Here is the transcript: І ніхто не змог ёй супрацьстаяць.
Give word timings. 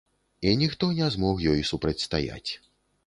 І 0.47 0.53
ніхто 0.61 0.89
не 0.99 1.09
змог 1.15 1.45
ёй 1.53 1.61
супрацьстаяць. 1.73 2.47